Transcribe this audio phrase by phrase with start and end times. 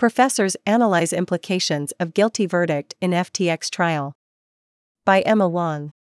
[0.00, 4.14] Professors analyze implications of guilty verdict in FTX trial.
[5.04, 5.92] By Emma Wong.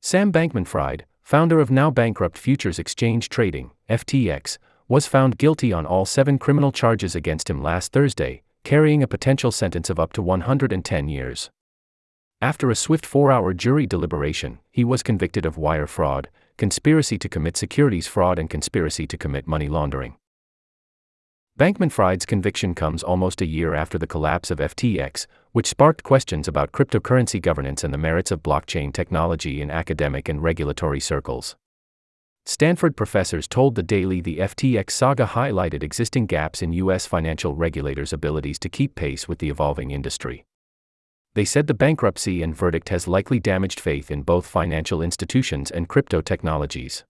[0.00, 4.58] Sam Bankman Fried, founder of now bankrupt Futures Exchange Trading, FTX,
[4.88, 9.52] was found guilty on all seven criminal charges against him last Thursday, carrying a potential
[9.52, 11.48] sentence of up to 110 years.
[12.40, 17.28] After a swift four hour jury deliberation, he was convicted of wire fraud, conspiracy to
[17.28, 20.16] commit securities fraud, and conspiracy to commit money laundering.
[21.58, 26.48] Bankman Fried's conviction comes almost a year after the collapse of FTX, which sparked questions
[26.48, 31.56] about cryptocurrency governance and the merits of blockchain technology in academic and regulatory circles.
[32.46, 37.06] Stanford professors told the Daily the FTX saga highlighted existing gaps in U.S.
[37.06, 40.44] financial regulators' abilities to keep pace with the evolving industry
[41.34, 45.88] they said the bankruptcy and verdict has likely damaged faith in both financial institutions and
[45.88, 47.04] crypto technologies.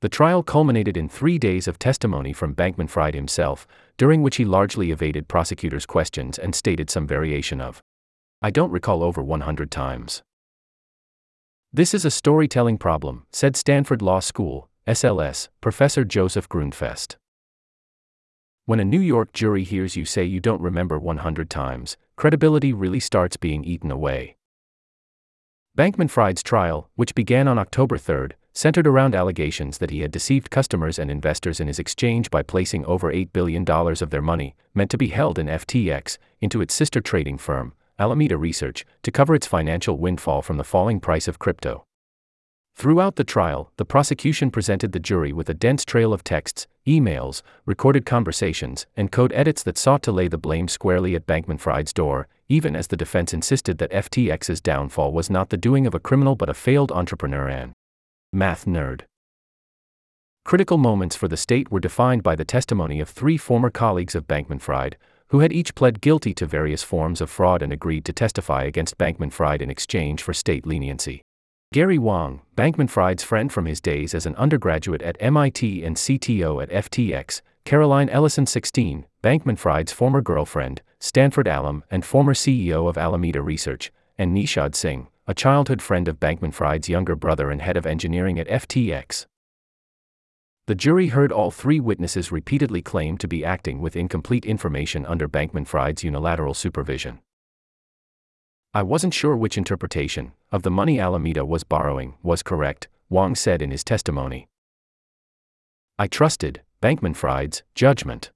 [0.00, 3.66] The trial culminated in three days of testimony from Bankman Fried himself,
[3.96, 7.82] during which he largely evaded prosecutors' questions and stated some variation of,
[8.40, 10.22] I don't recall over 100 times.
[11.72, 17.16] This is a storytelling problem, said Stanford Law School, SLS, Professor Joseph Grundfest.
[18.66, 23.00] When a New York jury hears you say you don't remember 100 times, credibility really
[23.00, 24.36] starts being eaten away.
[25.76, 28.28] Bankman Fried's trial, which began on October 3,
[28.58, 32.84] centered around allegations that he had deceived customers and investors in his exchange by placing
[32.86, 37.00] over $8 billion of their money, meant to be held in FTX, into its sister
[37.00, 41.84] trading firm, Alameda Research, to cover its financial windfall from the falling price of crypto.
[42.74, 47.42] Throughout the trial, the prosecution presented the jury with a dense trail of texts, emails,
[47.64, 51.92] recorded conversations, and code edits that sought to lay the blame squarely at Bankman Fried's
[51.92, 56.00] door, even as the defense insisted that FTX's downfall was not the doing of a
[56.00, 57.72] criminal but a failed entrepreneur and
[58.32, 59.02] math nerd.
[60.44, 64.28] Critical moments for the state were defined by the testimony of three former colleagues of
[64.28, 64.98] Bankman Fried,
[65.28, 68.98] who had each pled guilty to various forms of fraud and agreed to testify against
[68.98, 71.22] Bankman Fried in exchange for state leniency.
[71.72, 76.62] Gary Wang, Bankman Fried's friend from his days as an undergraduate at MIT and CTO
[76.62, 82.98] at FTX, Caroline Ellison 16, Bankman Fried's former girlfriend, Stanford alum and former CEO of
[82.98, 87.76] Alameda Research, and Nishad Singh, a childhood friend of Bankman Fried's younger brother and head
[87.76, 89.26] of engineering at FTX.
[90.66, 95.28] The jury heard all three witnesses repeatedly claim to be acting with incomplete information under
[95.28, 97.18] Bankman Fried's unilateral supervision.
[98.72, 103.60] I wasn't sure which interpretation of the money Alameda was borrowing was correct, Wong said
[103.60, 104.48] in his testimony.
[105.98, 108.30] I trusted Bankman Fried's judgment.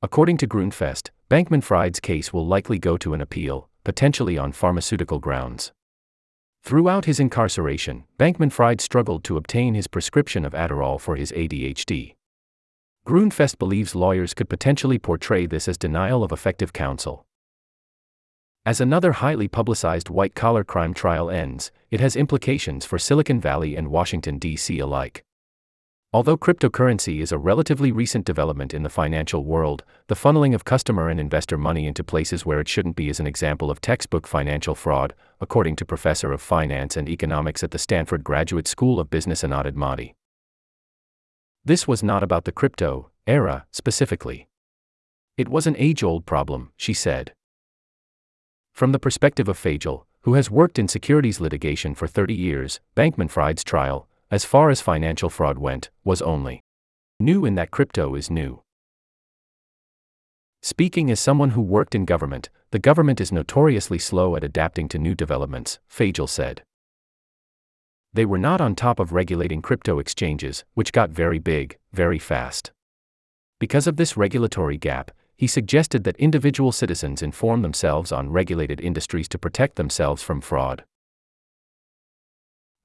[0.00, 5.18] According to Grundfest, Bankman Fried's case will likely go to an appeal, potentially on pharmaceutical
[5.18, 5.72] grounds.
[6.62, 12.14] Throughout his incarceration, Bankman Fried struggled to obtain his prescription of Adderall for his ADHD.
[13.06, 17.24] Grundfest believes lawyers could potentially portray this as denial of effective counsel.
[18.66, 23.74] As another highly publicized white collar crime trial ends, it has implications for Silicon Valley
[23.74, 24.78] and Washington, D.C.
[24.78, 25.24] alike.
[26.12, 31.08] Although cryptocurrency is a relatively recent development in the financial world, the funneling of customer
[31.08, 34.74] and investor money into places where it shouldn't be is an example of textbook financial
[34.74, 39.44] fraud, according to Professor of Finance and Economics at the Stanford Graduate School of Business
[39.44, 40.14] Anat Admati.
[41.64, 44.48] This was not about the crypto era specifically.
[45.36, 47.34] It was an age old problem, she said.
[48.72, 53.30] From the perspective of Fagel, who has worked in securities litigation for 30 years, Bankman
[53.30, 56.62] Fried's trial, as far as financial fraud went, was only
[57.18, 58.62] new in that crypto is new.
[60.62, 64.98] Speaking as someone who worked in government, the government is notoriously slow at adapting to
[64.98, 66.62] new developments, Fagel said.
[68.12, 72.72] They were not on top of regulating crypto exchanges, which got very big, very fast.
[73.58, 79.28] Because of this regulatory gap, he suggested that individual citizens inform themselves on regulated industries
[79.28, 80.84] to protect themselves from fraud.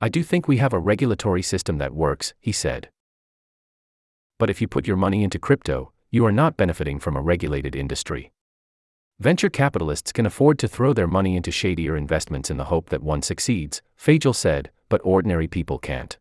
[0.01, 2.89] I do think we have a regulatory system that works, he said.
[4.37, 7.75] But if you put your money into crypto, you are not benefiting from a regulated
[7.75, 8.31] industry.
[9.19, 13.01] Venture capitalists can afford to throw their money into shadier investments in the hope that
[13.01, 16.17] one succeeds, Fagel said, but ordinary people can't.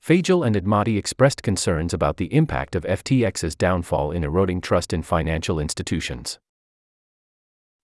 [0.00, 5.02] Fagel and Admati expressed concerns about the impact of FTX's downfall in eroding trust in
[5.02, 6.38] financial institutions.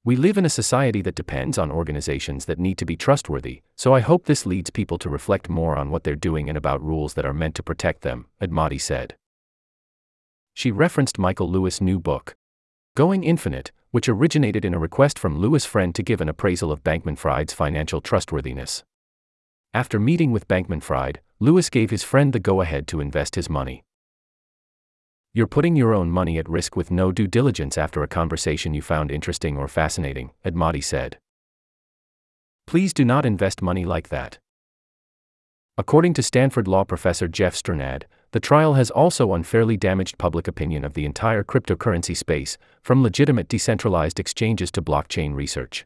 [0.07, 3.95] We live in a society that depends on organizations that need to be trustworthy, so
[3.95, 7.15] I hope this leads people to reflect more on what they're doing and about rules
[7.15, 9.17] that are meant to protect them, Admati said.
[10.53, 12.37] She referenced Michael Lewis' new book,
[12.95, 16.85] Going Infinite, which originated in a request from Lewis' friend to give an appraisal of
[16.85, 18.85] Bankman Fried's financial trustworthiness.
[19.73, 23.49] After meeting with Bankman Fried, Lewis gave his friend the go ahead to invest his
[23.49, 23.85] money.
[25.37, 28.81] You're putting your own money at risk with no due diligence after a conversation you
[28.81, 31.19] found interesting or fascinating, Admati said.
[32.69, 34.39] Please do not invest money like that.
[35.77, 40.85] According to Stanford law professor Jeff Strnad, the trial has also unfairly damaged public opinion
[40.85, 45.85] of the entire cryptocurrency space, from legitimate decentralized exchanges to blockchain research.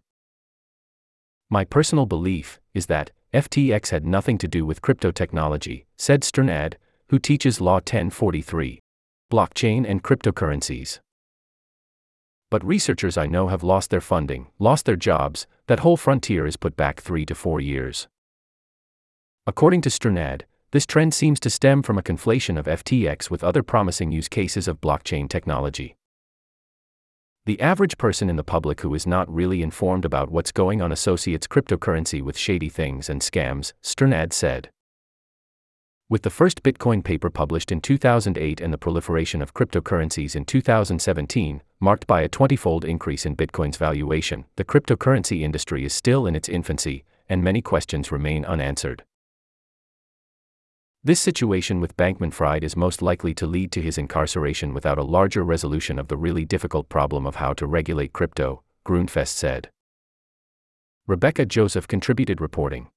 [1.49, 6.75] My personal belief is that FTX had nothing to do with crypto technology, said Strnad,
[7.09, 8.83] who teaches Law 1043,
[9.31, 11.01] blockchain and cryptocurrencies.
[12.51, 16.57] But researchers I know have lost their funding, lost their jobs, that whole frontier is
[16.57, 18.09] put back three to four years.
[19.47, 23.63] According to Strnad, this trend seems to stem from a conflation of FTX with other
[23.63, 25.97] promising use cases of blockchain technology.
[27.45, 30.93] The average person in the public who is not really informed about what's going on
[30.93, 34.71] associates cryptocurrency with shady things and scams, Strnad said.
[36.11, 41.61] With the first Bitcoin paper published in 2008 and the proliferation of cryptocurrencies in 2017,
[41.81, 46.35] marked by a 20 fold increase in Bitcoin's valuation, the cryptocurrency industry is still in
[46.35, 49.05] its infancy, and many questions remain unanswered.
[51.05, 55.03] This situation with Bankman Fried is most likely to lead to his incarceration without a
[55.03, 59.69] larger resolution of the really difficult problem of how to regulate crypto, Grundfest said.
[61.07, 62.89] Rebecca Joseph contributed reporting.